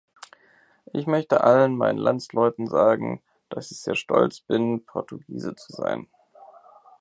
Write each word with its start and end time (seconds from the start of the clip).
Ich 0.93 1.05
möchte 1.05 1.43
allen 1.43 1.77
meinen 1.77 1.99
Landsleuten 1.99 2.65
sagen, 2.65 3.21
dass 3.49 3.69
ich 3.69 3.81
sehr 3.81 3.93
stolz 3.93 4.39
bin, 4.41 4.83
Portugiese 4.83 5.53
zu 5.53 5.73
sein. 5.73 6.07